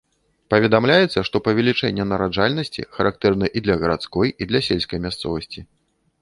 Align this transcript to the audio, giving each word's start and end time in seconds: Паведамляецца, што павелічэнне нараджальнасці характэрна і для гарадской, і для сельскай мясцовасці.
Паведамляецца, 0.51 1.19
што 1.27 1.41
павелічэнне 1.47 2.05
нараджальнасці 2.11 2.87
характэрна 2.97 3.45
і 3.61 3.63
для 3.67 3.75
гарадской, 3.85 4.27
і 4.33 4.43
для 4.53 4.59
сельскай 4.71 4.99
мясцовасці. 5.07 5.59